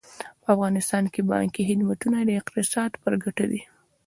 په 0.41 0.47
افغانستان 0.55 1.03
کې 1.13 1.27
بانکي 1.31 1.61
خدمتونه 1.69 2.17
د 2.23 2.29
اقتصاد 2.39 2.91
په 3.01 3.09
ګټه 3.23 3.45
دي. 3.51 3.61